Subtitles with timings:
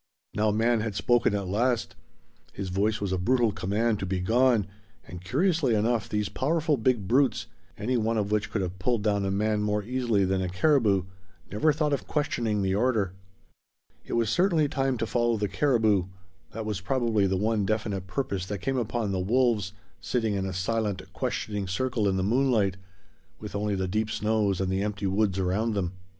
[0.33, 1.95] Now man had spoken at last;
[2.53, 4.65] his voice was a brutal command to be gone,
[5.07, 7.45] and curiously enough these powerful big brutes,
[7.77, 11.03] any one of which could have pulled down a man more easily than a caribou,
[11.51, 13.13] never thought of questioning the order.
[14.03, 16.05] It was certainly time to follow the caribou
[16.51, 20.51] that was probably the one definite purpose that came upon the wolves, sitting in a
[20.53, 22.75] silent, questioning circle in the moonlight,
[23.37, 25.93] with only the deep snows and the empty woods around them.